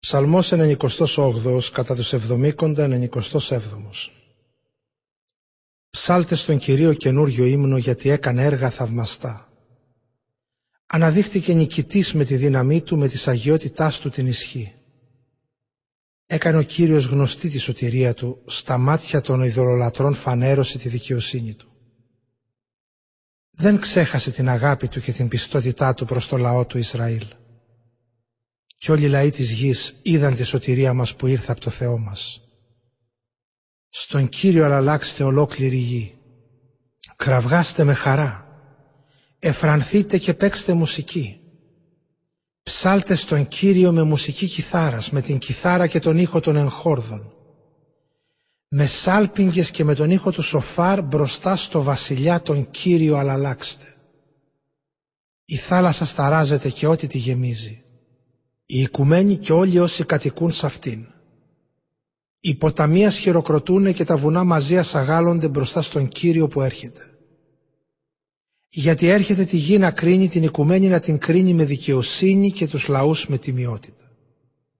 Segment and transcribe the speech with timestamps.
[0.00, 3.38] Ψαλμός 98 κατά τους εβδομήκοντα 97
[5.90, 9.48] Ψάλτε στον Κυρίο καινούριο ύμνο γιατί έκανε έργα θαυμαστά.
[10.86, 14.74] Αναδείχθηκε νικητής με τη δύναμή του, με της αγιότητάς του την ισχύ.
[16.26, 21.68] Έκανε ο Κύριος γνωστή τη σωτηρία του, στα μάτια των ειδωλολατρών φανέρωσε τη δικαιοσύνη του.
[23.50, 27.26] Δεν ξέχασε την αγάπη του και την πιστότητά του προς το λαό του Ισραήλ
[28.80, 31.98] και όλοι οι λαοί της γης είδαν τη σωτηρία μας που ήρθε από το Θεό
[31.98, 32.40] μας.
[33.88, 36.18] Στον Κύριο αλλάξτε ολόκληρη γη.
[37.16, 38.46] Κραυγάστε με χαρά.
[39.38, 41.40] Εφρανθείτε και παίξτε μουσική.
[42.62, 47.32] Ψάλτε στον Κύριο με μουσική κιθάρας, με την κιθάρα και τον ήχο των εγχόρδων.
[48.68, 53.96] Με σάλπιγγες και με τον ήχο του σοφάρ μπροστά στο βασιλιά τον Κύριο αλλάξτε.
[55.44, 57.84] Η θάλασσα σταράζεται και ό,τι τη γεμίζει
[58.72, 61.06] οι οικουμένοι και όλοι όσοι κατοικούν σε αυτήν.
[62.40, 67.00] Οι ποταμίες χειροκροτούν και τα βουνά μαζί ασαγάλλονται μπροστά στον Κύριο που έρχεται.
[68.68, 72.88] Γιατί έρχεται τη γη να κρίνει την οικουμένη να την κρίνει με δικαιοσύνη και τους
[72.88, 73.99] λαούς με τιμιότητα.